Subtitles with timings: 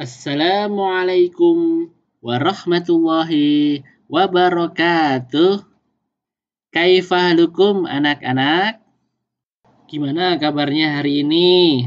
[0.00, 1.92] Assalamualaikum
[2.24, 5.60] warahmatullahi wabarakatuh.
[6.72, 8.80] Kaifahalukum anak-anak?
[9.92, 11.84] Gimana kabarnya hari ini?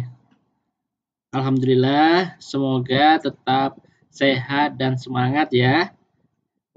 [1.33, 3.81] Alhamdulillah, semoga tetap
[4.13, 5.89] sehat dan semangat ya.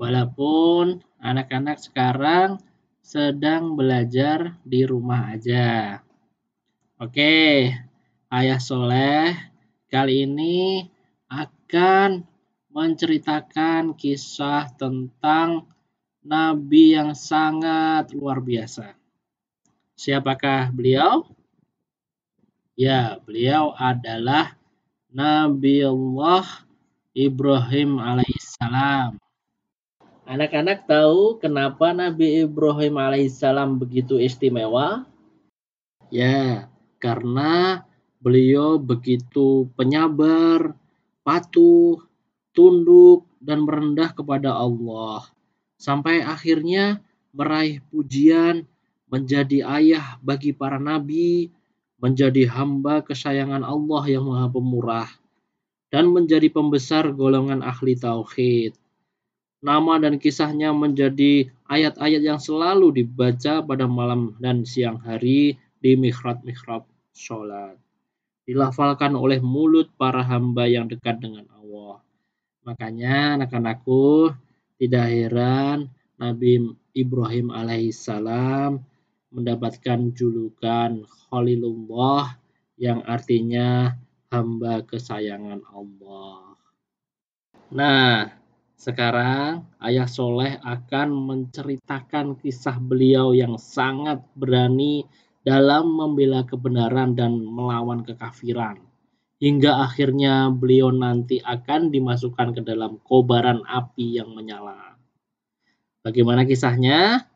[0.00, 2.64] Walaupun anak-anak sekarang
[3.04, 6.00] sedang belajar di rumah aja.
[6.96, 7.76] Oke,
[8.32, 9.36] Ayah Soleh
[9.92, 10.95] kali ini
[11.26, 12.22] akan
[12.70, 15.64] menceritakan kisah tentang
[16.22, 18.94] nabi yang sangat luar biasa.
[19.96, 21.24] Siapakah beliau?
[22.76, 24.52] Ya, beliau adalah
[25.08, 26.44] Nabi Allah
[27.16, 29.16] Ibrahim alaihissalam.
[30.28, 35.08] Anak-anak tahu kenapa Nabi Ibrahim alaihissalam begitu istimewa?
[36.12, 36.68] Ya,
[37.00, 37.80] karena
[38.20, 40.76] beliau begitu penyabar,
[41.26, 41.98] patuh,
[42.54, 45.26] tunduk, dan merendah kepada Allah.
[45.74, 47.02] Sampai akhirnya
[47.34, 48.62] meraih pujian,
[49.10, 51.50] menjadi ayah bagi para nabi,
[51.98, 55.10] menjadi hamba kesayangan Allah yang maha pemurah,
[55.90, 58.78] dan menjadi pembesar golongan ahli tauhid.
[59.66, 66.86] Nama dan kisahnya menjadi ayat-ayat yang selalu dibaca pada malam dan siang hari di mihrab-mihrab
[67.16, 67.74] sholat
[68.46, 71.98] dilafalkan oleh mulut para hamba yang dekat dengan Allah.
[72.62, 74.32] Makanya anak-anakku
[74.78, 78.80] tidak heran Nabi Ibrahim alaihissalam
[79.34, 82.38] mendapatkan julukan Khalilullah
[82.78, 83.98] yang artinya
[84.30, 86.56] hamba kesayangan Allah.
[87.74, 88.30] Nah,
[88.76, 95.02] sekarang Ayah Soleh akan menceritakan kisah beliau yang sangat berani
[95.46, 98.82] dalam membela kebenaran dan melawan kekafiran.
[99.38, 104.98] Hingga akhirnya beliau nanti akan dimasukkan ke dalam kobaran api yang menyala.
[106.02, 107.30] Bagaimana kisahnya?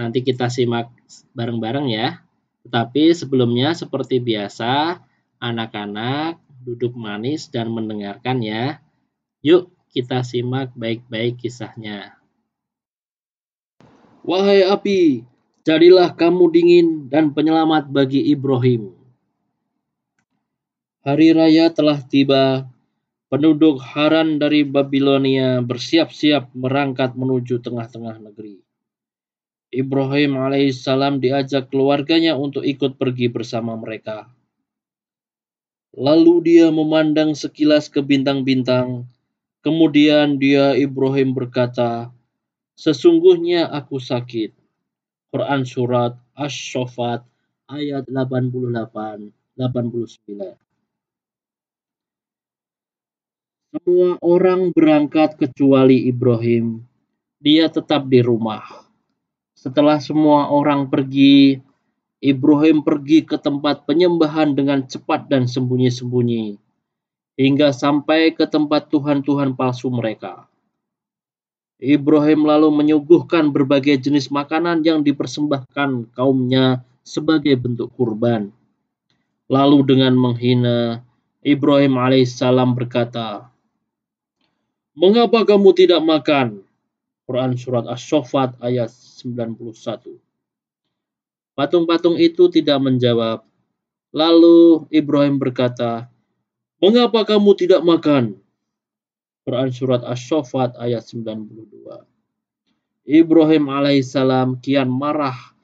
[0.00, 0.88] Nanti kita simak
[1.36, 2.24] bareng-bareng ya.
[2.64, 5.04] Tetapi sebelumnya seperti biasa,
[5.36, 8.80] anak-anak duduk manis dan mendengarkan ya.
[9.44, 12.16] Yuk kita simak baik-baik kisahnya.
[14.26, 15.22] Wahai api,
[15.66, 18.94] Jadilah kamu dingin dan penyelamat bagi Ibrahim.
[21.02, 22.70] Hari raya telah tiba.
[23.26, 28.62] Penduduk Haran dari Babilonia bersiap-siap merangkat menuju tengah-tengah negeri.
[29.74, 34.30] Ibrahim alaihissalam diajak keluarganya untuk ikut pergi bersama mereka.
[35.98, 39.10] Lalu dia memandang sekilas ke bintang-bintang.
[39.66, 42.14] Kemudian dia Ibrahim berkata,
[42.78, 44.65] Sesungguhnya aku sakit
[45.34, 47.26] Quran surat Asy-Syaffat
[47.70, 50.56] ayat 88 89.
[53.76, 56.80] Semua orang berangkat kecuali Ibrahim.
[57.40, 58.64] Dia tetap di rumah.
[59.52, 61.60] Setelah semua orang pergi,
[62.22, 66.56] Ibrahim pergi ke tempat penyembahan dengan cepat dan sembunyi-sembunyi,
[67.36, 70.45] hingga sampai ke tempat Tuhan-Tuhan palsu mereka.
[71.76, 78.48] Ibrahim lalu menyuguhkan berbagai jenis makanan yang dipersembahkan kaumnya sebagai bentuk kurban.
[79.46, 81.04] Lalu dengan menghina,
[81.44, 83.52] Ibrahim alaihissalam berkata,
[84.96, 86.64] Mengapa kamu tidak makan?
[87.28, 90.16] Quran Surat Ash-Shofat ayat 91.
[91.52, 93.44] Patung-patung itu tidak menjawab.
[94.16, 96.08] Lalu Ibrahim berkata,
[96.80, 98.40] Mengapa kamu tidak makan?
[99.46, 102.02] Quran Surat Ash-Shofat ayat 92.
[103.06, 105.54] Ibrahim alaihissalam kian marah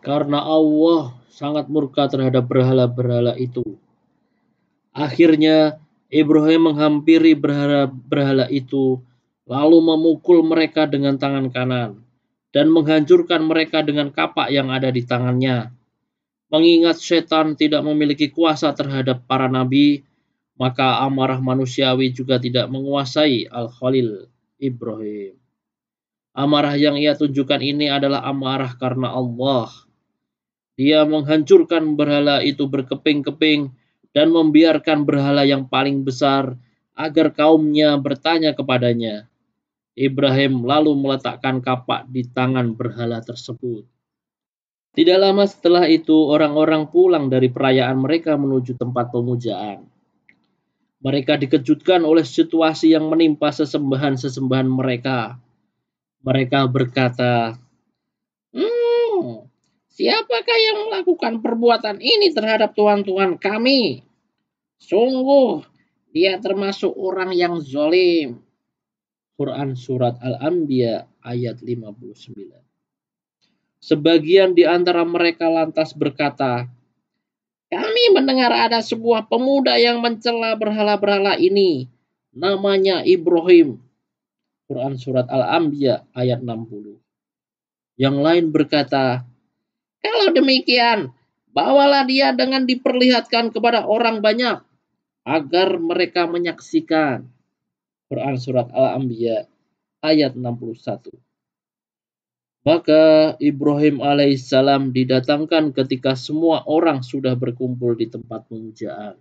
[0.00, 3.76] karena Allah sangat murka terhadap berhala-berhala itu.
[4.96, 5.76] Akhirnya
[6.08, 9.04] Ibrahim menghampiri berhala-berhala itu
[9.44, 12.00] lalu memukul mereka dengan tangan kanan
[12.56, 15.68] dan menghancurkan mereka dengan kapak yang ada di tangannya.
[16.48, 20.08] Mengingat setan tidak memiliki kuasa terhadap para nabi,
[20.60, 24.28] maka amarah manusiawi juga tidak menguasai Al-Khalil
[24.60, 25.40] Ibrahim.
[26.36, 29.72] Amarah yang ia tunjukkan ini adalah amarah karena Allah.
[30.76, 33.72] Dia menghancurkan berhala itu berkeping-keping
[34.12, 36.60] dan membiarkan berhala yang paling besar
[36.92, 39.32] agar kaumnya bertanya kepadanya.
[39.96, 43.88] Ibrahim lalu meletakkan kapak di tangan berhala tersebut.
[44.90, 49.89] Tidak lama setelah itu, orang-orang pulang dari perayaan mereka menuju tempat pemujaan.
[51.00, 55.40] Mereka dikejutkan oleh situasi yang menimpa sesembahan-sesembahan mereka.
[56.20, 57.56] Mereka berkata,
[58.52, 59.48] Hmm,
[59.88, 64.04] siapakah yang melakukan perbuatan ini terhadap tuan-tuan kami?
[64.76, 65.64] Sungguh,
[66.10, 68.42] Dia termasuk orang yang zolim.
[69.38, 72.60] Quran Surat Al-Anbiya ayat 59.
[73.80, 76.68] Sebagian di antara mereka lantas berkata,
[77.70, 81.86] kami mendengar ada sebuah pemuda yang mencela berhala-berhala ini.
[82.34, 83.78] Namanya Ibrahim.
[84.66, 86.98] Quran Surat Al-Anbiya ayat 60.
[87.98, 89.22] Yang lain berkata,
[90.02, 91.14] kalau demikian,
[91.54, 94.62] bawalah dia dengan diperlihatkan kepada orang banyak,
[95.26, 97.26] agar mereka menyaksikan.
[98.10, 99.46] Quran Surat Al-Anbiya
[100.02, 101.29] ayat 61.
[102.60, 109.16] Maka Ibrahim alaihissalam didatangkan ketika semua orang sudah berkumpul di tempat pemujaan.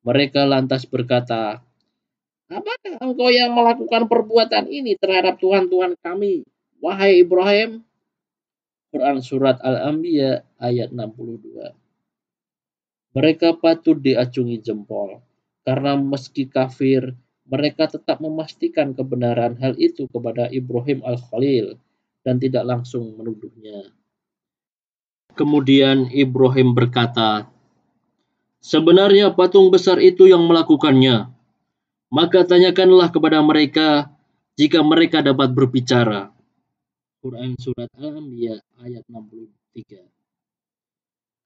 [0.00, 1.60] Mereka lantas berkata,
[2.46, 6.46] Apakah engkau yang melakukan perbuatan ini terhadap Tuhan-Tuhan kami,
[6.78, 7.82] wahai Ibrahim?
[8.94, 11.74] Quran Surat Al-Anbiya ayat 62.
[13.12, 15.20] Mereka patut diacungi jempol,
[15.66, 17.12] karena meski kafir,
[17.44, 21.76] mereka tetap memastikan kebenaran hal itu kepada Ibrahim Al-Khalil,
[22.26, 23.94] dan tidak langsung menuduhnya.
[25.38, 27.46] Kemudian Ibrahim berkata,
[28.58, 31.30] Sebenarnya patung besar itu yang melakukannya.
[32.10, 34.10] Maka tanyakanlah kepada mereka
[34.58, 36.34] jika mereka dapat berbicara.
[37.22, 40.10] Quran Surat Al-Anbiya ayat 63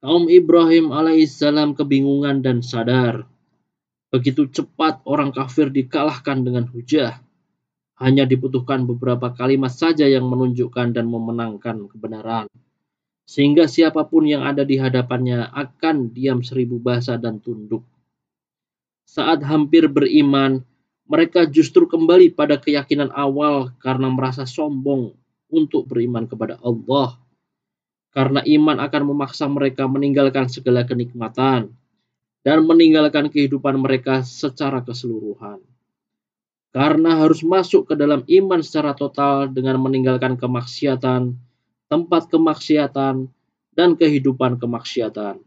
[0.01, 3.29] Kaum Ibrahim alaihissalam kebingungan dan sadar.
[4.09, 7.21] Begitu cepat orang kafir dikalahkan dengan hujah
[8.01, 12.49] hanya dibutuhkan beberapa kalimat saja yang menunjukkan dan memenangkan kebenaran.
[13.29, 17.85] Sehingga siapa pun yang ada di hadapannya akan diam seribu bahasa dan tunduk.
[19.05, 20.65] Saat hampir beriman,
[21.07, 25.13] mereka justru kembali pada keyakinan awal karena merasa sombong
[25.53, 27.21] untuk beriman kepada Allah.
[28.11, 31.71] Karena iman akan memaksa mereka meninggalkan segala kenikmatan
[32.43, 35.63] dan meninggalkan kehidupan mereka secara keseluruhan
[36.71, 41.35] karena harus masuk ke dalam iman secara total dengan meninggalkan kemaksiatan,
[41.91, 43.27] tempat kemaksiatan,
[43.75, 45.43] dan kehidupan kemaksiatan.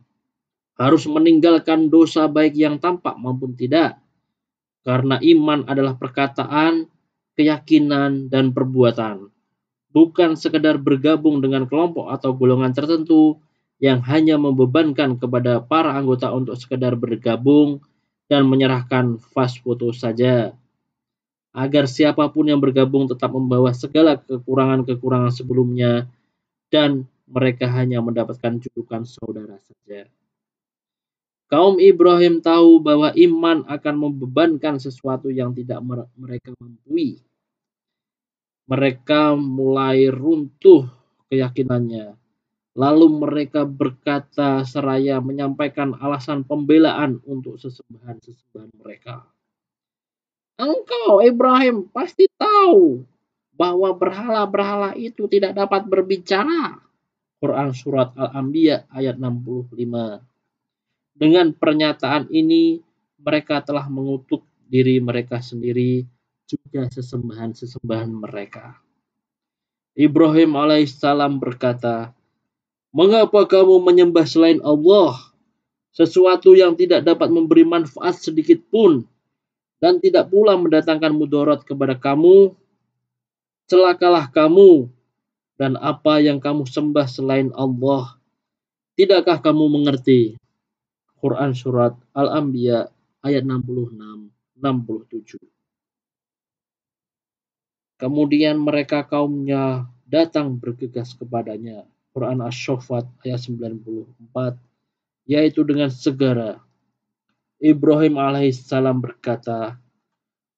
[0.75, 4.03] Harus meninggalkan dosa baik yang tampak maupun tidak,
[4.83, 6.91] karena iman adalah perkataan,
[7.39, 9.31] keyakinan, dan perbuatan,
[9.95, 13.39] bukan sekedar bergabung dengan kelompok atau golongan tertentu
[13.79, 17.79] yang hanya membebankan kepada para anggota untuk sekedar bergabung
[18.27, 20.55] dan menyerahkan fast foto saja
[21.53, 26.09] agar siapa pun yang bergabung tetap membawa segala kekurangan-kekurangan sebelumnya
[26.73, 30.09] dan mereka hanya mendapatkan julukan saudara saja.
[31.53, 35.85] Kaum Ibrahim tahu bahwa iman akan membebankan sesuatu yang tidak
[36.17, 37.21] mereka mampu.
[38.65, 40.89] Mereka mulai runtuh
[41.29, 42.17] keyakinannya.
[42.73, 49.29] Lalu mereka berkata seraya menyampaikan alasan pembelaan untuk sesembahan-sesembahan mereka.
[50.53, 53.01] Engkau Ibrahim pasti tahu
[53.57, 56.77] bahwa berhala-berhala itu tidak dapat berbicara.
[57.41, 60.21] Quran Surat Al-Anbiya ayat 65.
[61.13, 62.81] Dengan pernyataan ini,
[63.21, 66.05] mereka telah mengutuk diri mereka sendiri,
[66.49, 68.77] juga sesembahan-sesembahan mereka.
[69.93, 72.13] Ibrahim alaihissalam berkata,
[72.93, 75.17] Mengapa kamu menyembah selain Allah?
[75.93, 79.05] Sesuatu yang tidak dapat memberi manfaat sedikit pun
[79.83, 82.55] dan tidak pula mendatangkan mudarat kepada kamu,
[83.67, 84.87] celakalah kamu
[85.59, 88.15] dan apa yang kamu sembah selain Allah.
[88.95, 90.39] Tidakkah kamu mengerti?
[91.19, 92.87] Quran Surat Al-Anbiya
[93.27, 95.43] ayat 66 67.
[97.99, 101.83] Kemudian mereka kaumnya datang bergegas kepadanya.
[102.15, 104.55] Quran Ash-Shofat ayat 94
[105.27, 106.63] yaitu dengan segera
[107.63, 109.79] Ibrahim alaihissalam berkata,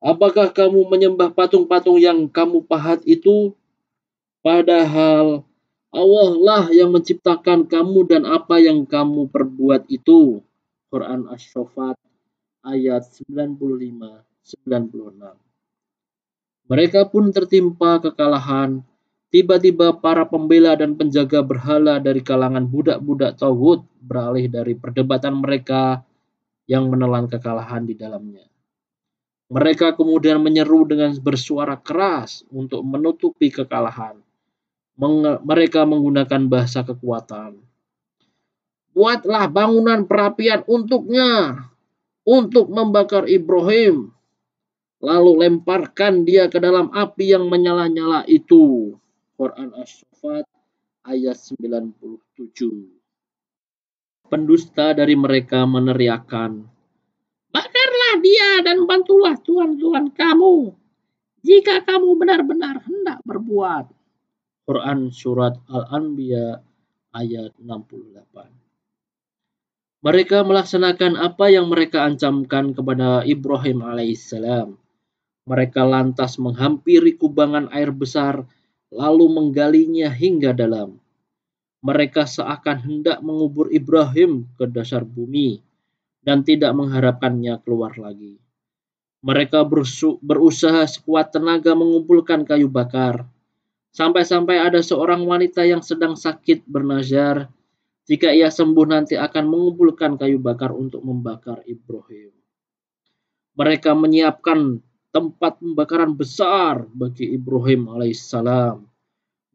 [0.01, 3.53] Apakah kamu menyembah patung-patung yang kamu pahat itu?
[4.41, 5.45] Padahal
[5.93, 10.41] Allah lah yang menciptakan kamu dan apa yang kamu perbuat itu.
[10.89, 11.93] Quran Ash-Shofat
[12.65, 14.25] ayat 95-96
[16.65, 18.81] Mereka pun tertimpa kekalahan.
[19.29, 26.01] Tiba-tiba para pembela dan penjaga berhala dari kalangan budak-budak Tauhud beralih dari perdebatan mereka
[26.65, 28.45] yang menelan kekalahan di dalamnya.
[29.49, 34.17] Mereka kemudian menyeru dengan bersuara keras untuk menutupi kekalahan.
[35.45, 37.61] Mereka menggunakan bahasa kekuatan.
[38.95, 41.61] Buatlah bangunan perapian untuknya,
[42.25, 44.09] untuk membakar Ibrahim.
[44.99, 48.97] Lalu lemparkan dia ke dalam api yang menyala-nyala itu.
[49.37, 50.49] Quran As-Sufat
[51.05, 53.04] ayat 97
[54.27, 56.65] pendusta dari mereka meneriakkan,
[57.55, 60.75] Bakarlah dia dan bantulah Tuhan-Tuhan kamu
[61.45, 63.87] jika kamu benar-benar hendak berbuat.
[64.65, 66.57] Quran Surat Al-Anbiya
[67.13, 74.75] ayat 68 Mereka melaksanakan apa yang mereka ancamkan kepada Ibrahim alaihissalam.
[75.45, 78.43] Mereka lantas menghampiri kubangan air besar
[78.89, 80.97] lalu menggalinya hingga dalam.
[81.85, 85.61] Mereka seakan hendak mengubur Ibrahim ke dasar bumi
[86.25, 88.41] dan tidak mengharapkannya keluar lagi.
[89.21, 89.61] Mereka
[90.25, 93.29] berusaha sekuat tenaga mengumpulkan kayu bakar.
[93.93, 97.53] Sampai-sampai ada seorang wanita yang sedang sakit bernazar,
[98.09, 102.33] jika ia sembuh nanti akan mengumpulkan kayu bakar untuk membakar Ibrahim.
[103.55, 104.81] Mereka menyiapkan
[105.13, 108.94] tempat pembakaran besar bagi Ibrahim alaihissalam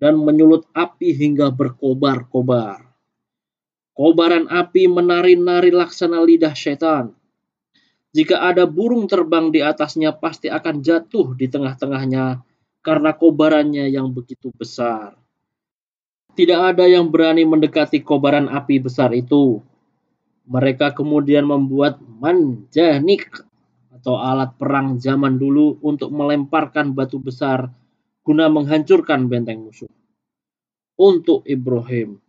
[0.00, 2.88] dan menyulut api hingga berkobar-kobar.
[3.92, 7.12] Kobaran api menari-nari laksana lidah setan.
[8.11, 12.42] Jika ada burung terbang di atasnya pasti akan jatuh di tengah-tengahnya
[12.80, 15.14] karena kobarannya yang begitu besar.
[16.33, 19.61] Tidak ada yang berani mendekati kobaran api besar itu.
[20.49, 23.28] Mereka kemudian membuat manjanik
[23.92, 27.69] atau alat perang zaman dulu untuk melemparkan batu besar
[28.30, 29.90] guna menghancurkan benteng musuh.
[30.94, 32.22] Untuk Ibrahim.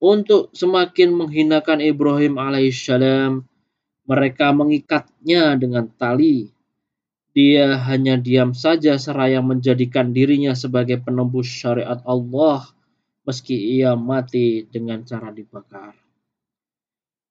[0.00, 3.44] Untuk semakin menghinakan Ibrahim alaihissalam,
[4.08, 6.48] mereka mengikatnya dengan tali.
[7.36, 12.64] Dia hanya diam saja seraya menjadikan dirinya sebagai penembus syariat Allah
[13.28, 15.92] meski ia mati dengan cara dibakar.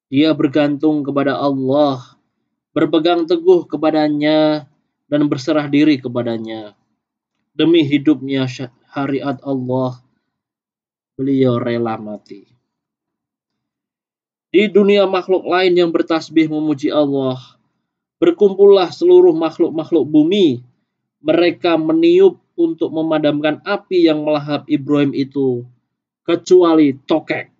[0.06, 2.14] Dia bergantung kepada Allah
[2.70, 4.70] berpegang teguh kepadanya
[5.10, 6.85] dan berserah diri kepadanya.
[7.56, 9.96] Demi hidupnya syariat Allah,
[11.16, 12.44] beliau rela mati.
[14.52, 17.40] Di dunia makhluk lain yang bertasbih memuji Allah,
[18.20, 20.60] berkumpullah seluruh makhluk-makhluk bumi.
[21.24, 25.64] Mereka meniup untuk memadamkan api yang melahap Ibrahim itu,
[26.28, 27.50] kecuali tokek.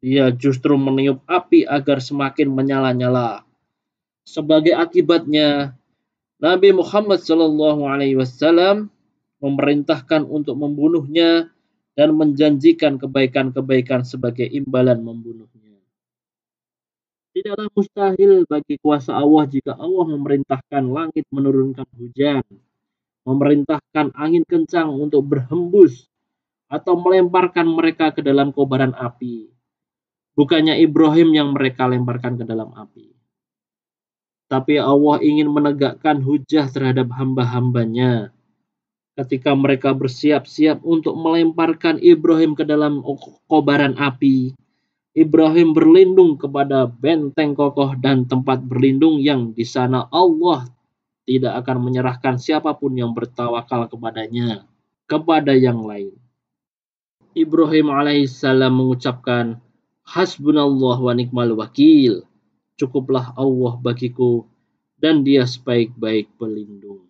[0.00, 3.44] Dia justru meniup api agar semakin menyala-nyala.
[4.24, 5.77] Sebagai akibatnya,
[6.38, 8.94] Nabi Muhammad Shallallahu Alaihi Wasallam
[9.42, 11.50] memerintahkan untuk membunuhnya
[11.98, 15.82] dan menjanjikan kebaikan-kebaikan sebagai imbalan membunuhnya.
[17.34, 22.46] Tidaklah mustahil bagi kuasa Allah jika Allah memerintahkan langit menurunkan hujan,
[23.26, 26.06] memerintahkan angin kencang untuk berhembus,
[26.70, 29.50] atau melemparkan mereka ke dalam kobaran api.
[30.38, 33.17] Bukannya Ibrahim yang mereka lemparkan ke dalam api
[34.48, 38.32] tapi Allah ingin menegakkan hujah terhadap hamba-hambanya.
[39.12, 43.04] Ketika mereka bersiap-siap untuk melemparkan Ibrahim ke dalam
[43.44, 44.56] kobaran api,
[45.12, 50.70] Ibrahim berlindung kepada benteng kokoh dan tempat berlindung yang di sana Allah
[51.26, 54.64] tidak akan menyerahkan siapa pun yang bertawakal kepadanya
[55.10, 56.14] kepada yang lain.
[57.34, 59.58] Ibrahim alaihissalam mengucapkan,
[60.08, 62.27] Hasbunallah wa nikmal wakil
[62.78, 64.46] cukuplah Allah bagiku
[65.02, 67.04] dan dia sebaik-baik pelindung.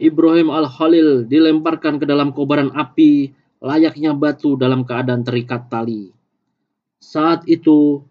[0.00, 6.14] Ibrahim Al-Khalil dilemparkan ke dalam kobaran api layaknya batu dalam keadaan terikat tali.
[6.98, 8.02] Saat itu,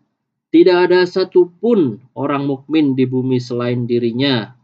[0.52, 4.56] tidak ada satupun orang mukmin di bumi selain dirinya.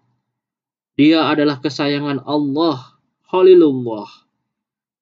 [1.00, 4.08] Dia adalah kesayangan Allah, Khalilullah.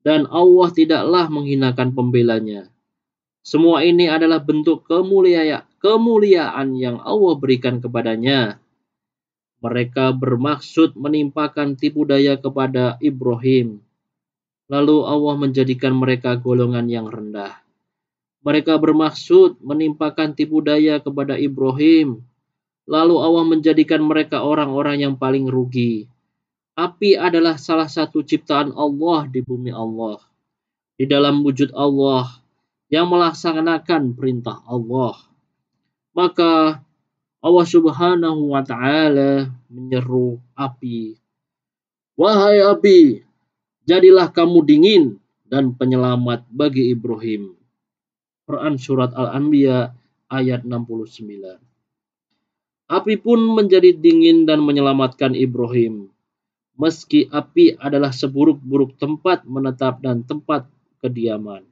[0.02, 2.70] Dan Allah tidaklah menghinakan pembelanya.
[3.46, 8.62] Semua ini adalah bentuk kemuliaan kemuliaan yang Allah berikan kepadanya.
[9.62, 13.82] Mereka bermaksud menimpakan tipu daya kepada Ibrahim.
[14.70, 17.62] Lalu Allah menjadikan mereka golongan yang rendah.
[18.42, 22.26] Mereka bermaksud menimpakan tipu daya kepada Ibrahim.
[22.90, 26.10] Lalu Allah menjadikan mereka orang-orang yang paling rugi.
[26.74, 30.18] Api adalah salah satu ciptaan Allah di bumi Allah.
[30.98, 32.42] Di dalam wujud Allah
[32.90, 35.31] yang melaksanakan perintah Allah
[36.12, 36.84] maka
[37.42, 41.18] Allah Subhanahu wa taala menyeru api.
[42.14, 43.26] Wahai api,
[43.90, 45.04] jadilah kamu dingin
[45.50, 47.58] dan penyelamat bagi Ibrahim.
[48.46, 49.96] Quran surat Al-Anbiya
[50.30, 51.60] ayat 69.
[52.92, 56.12] Api pun menjadi dingin dan menyelamatkan Ibrahim.
[56.76, 60.68] Meski api adalah seburuk-buruk tempat menetap dan tempat
[61.00, 61.64] kediaman.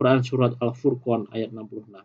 [0.00, 2.02] Quran surat Al-Furqan ayat 66.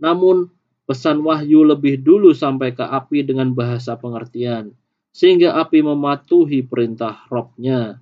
[0.00, 0.52] Namun
[0.86, 4.70] Pesan wahyu lebih dulu sampai ke api dengan bahasa pengertian,
[5.10, 7.98] sehingga api mematuhi perintah Robnya.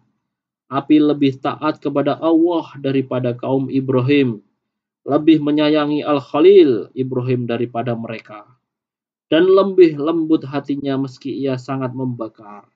[0.69, 4.45] Api lebih taat kepada Allah daripada kaum Ibrahim,
[5.09, 8.45] lebih menyayangi Al-Khalil Ibrahim daripada mereka.
[9.33, 12.69] dan lebih lembut hatinya meski ia sangat membakar.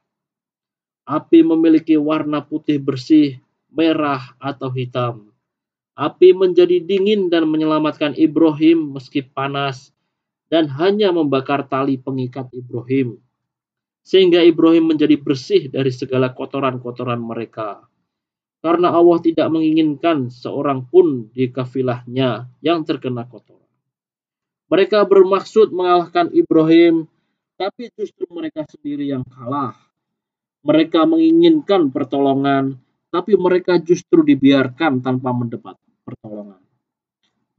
[1.08, 3.40] Api memiliki warna putih bersih,
[3.72, 5.32] merah, atau hitam.
[5.94, 9.90] Api menjadi dingin dan menyelamatkan Ibrahim meski panas
[10.48, 13.20] dan hanya membakar tali pengikat Ibrahim.
[14.04, 17.84] Sehingga Ibrahim menjadi bersih dari segala kotoran-kotoran mereka.
[18.58, 23.68] Karena Allah tidak menginginkan seorang pun di kafilahnya yang terkena kotoran.
[24.68, 27.08] Mereka bermaksud mengalahkan Ibrahim,
[27.56, 29.76] tapi justru mereka sendiri yang kalah.
[30.64, 32.76] Mereka menginginkan pertolongan,
[33.08, 36.60] tapi mereka justru dibiarkan tanpa mendapat pertolongan.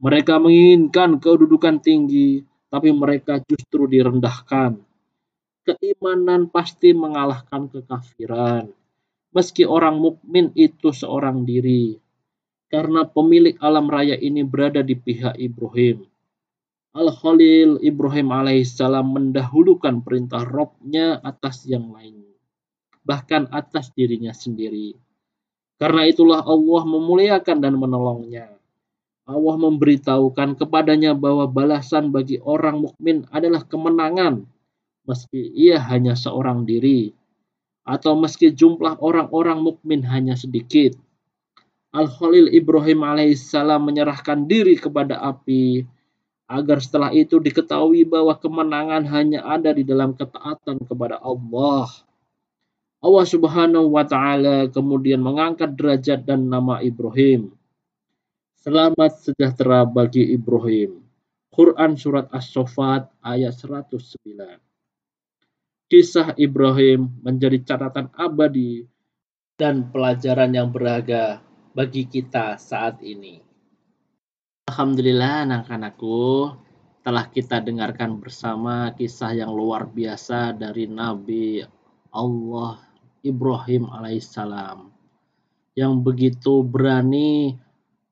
[0.00, 4.78] Mereka menginginkan kedudukan tinggi, tapi mereka justru direndahkan.
[5.66, 8.70] Keimanan pasti mengalahkan kekafiran.
[9.30, 11.94] Meski orang mukmin itu seorang diri,
[12.70, 16.06] karena pemilik alam raya ini berada di pihak Ibrahim.
[16.90, 22.26] Al-Khalil Ibrahim alaihissalam mendahulukan perintah Robnya atas yang lain,
[23.06, 24.98] bahkan atas dirinya sendiri.
[25.78, 28.59] Karena itulah Allah memuliakan dan menolongnya.
[29.30, 34.42] Allah memberitahukan kepadanya bahwa balasan bagi orang mukmin adalah kemenangan,
[35.06, 37.14] meski ia hanya seorang diri,
[37.86, 40.98] atau meski jumlah orang-orang mukmin hanya sedikit.
[41.94, 45.86] Al-Khalil Ibrahim alaihissalam menyerahkan diri kepada api,
[46.50, 51.86] agar setelah itu diketahui bahwa kemenangan hanya ada di dalam ketaatan kepada Allah.
[53.00, 57.54] Allah Subhanahu wa taala kemudian mengangkat derajat dan nama Ibrahim.
[58.60, 61.00] Selamat sejahtera bagi Ibrahim.
[61.48, 64.20] Quran surat As-Saffat ayat 109.
[65.88, 68.84] Kisah Ibrahim menjadi catatan abadi
[69.56, 71.40] dan pelajaran yang berharga
[71.72, 73.40] bagi kita saat ini.
[74.68, 76.52] Alhamdulillah anak-anakku
[77.00, 81.64] telah kita dengarkan bersama kisah yang luar biasa dari Nabi
[82.12, 82.76] Allah
[83.24, 84.92] Ibrahim alaihissalam
[85.80, 87.56] yang begitu berani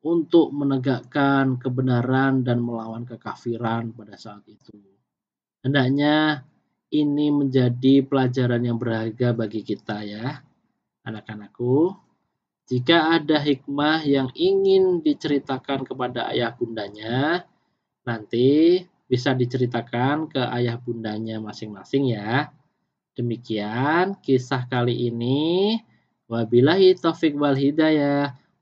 [0.03, 4.79] untuk menegakkan kebenaran dan melawan kekafiran pada saat itu.
[5.65, 6.47] Hendaknya
[6.95, 10.41] ini menjadi pelajaran yang berharga bagi kita ya,
[11.05, 11.93] anak-anakku.
[12.69, 17.49] Jika ada hikmah yang ingin diceritakan kepada ayah bundanya,
[18.05, 22.53] nanti bisa diceritakan ke ayah bundanya masing-masing ya.
[23.17, 25.81] Demikian kisah kali ini.
[26.29, 28.37] Wabillahi taufik wal hidayah.